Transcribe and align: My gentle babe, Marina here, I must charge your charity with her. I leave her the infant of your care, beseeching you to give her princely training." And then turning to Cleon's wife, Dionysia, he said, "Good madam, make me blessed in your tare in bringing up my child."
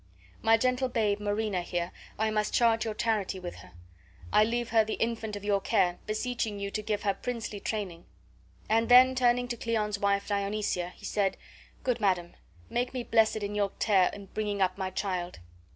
My 0.41 0.57
gentle 0.57 0.89
babe, 0.89 1.19
Marina 1.19 1.61
here, 1.61 1.91
I 2.17 2.31
must 2.31 2.55
charge 2.55 2.85
your 2.85 2.95
charity 2.95 3.39
with 3.39 3.57
her. 3.57 3.73
I 4.33 4.43
leave 4.43 4.69
her 4.69 4.83
the 4.83 4.95
infant 4.95 5.35
of 5.35 5.43
your 5.43 5.61
care, 5.61 5.99
beseeching 6.07 6.59
you 6.59 6.71
to 6.71 6.81
give 6.81 7.03
her 7.03 7.13
princely 7.13 7.59
training." 7.59 8.05
And 8.67 8.89
then 8.89 9.13
turning 9.13 9.47
to 9.49 9.57
Cleon's 9.57 9.99
wife, 9.99 10.27
Dionysia, 10.27 10.93
he 10.95 11.05
said, 11.05 11.37
"Good 11.83 12.01
madam, 12.01 12.33
make 12.67 12.95
me 12.95 13.03
blessed 13.03 13.35
in 13.43 13.53
your 13.53 13.73
tare 13.77 14.09
in 14.11 14.25
bringing 14.25 14.59
up 14.59 14.75
my 14.75 14.89
child." 14.89 15.37